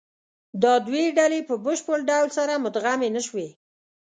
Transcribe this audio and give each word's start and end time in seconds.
دا 0.63 0.73
دوې 0.87 1.05
ډلې 1.17 1.39
په 1.49 1.55
بشپړ 1.65 1.97
ډول 2.09 2.29
سره 2.37 2.53
مدغمې 2.65 3.09
نهشوې. 3.15 3.47